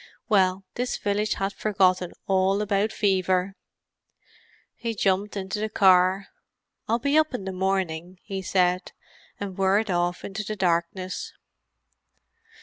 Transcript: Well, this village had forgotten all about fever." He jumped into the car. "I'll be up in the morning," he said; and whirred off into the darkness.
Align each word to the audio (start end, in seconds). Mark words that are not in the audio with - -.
Well, 0.29 0.63
this 0.73 0.97
village 0.97 1.33
had 1.35 1.53
forgotten 1.53 2.13
all 2.25 2.63
about 2.63 2.91
fever." 2.91 3.53
He 4.73 4.95
jumped 4.95 5.37
into 5.37 5.59
the 5.59 5.69
car. 5.69 6.29
"I'll 6.87 6.97
be 6.97 7.19
up 7.19 7.35
in 7.35 7.45
the 7.45 7.51
morning," 7.51 8.17
he 8.23 8.41
said; 8.41 8.93
and 9.39 9.59
whirred 9.59 9.91
off 9.91 10.25
into 10.25 10.43
the 10.43 10.55
darkness. 10.55 11.31